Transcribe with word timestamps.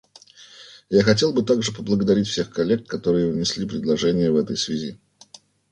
Я 0.89 1.03
хотел 1.03 1.31
бы 1.31 1.43
также 1.43 1.71
поблагодарить 1.73 2.25
всех 2.27 2.49
коллег, 2.51 2.87
которые 2.87 3.31
внесли 3.31 3.67
предложения 3.67 4.31
в 4.31 4.35
этой 4.35 4.57
связи. 4.57 4.99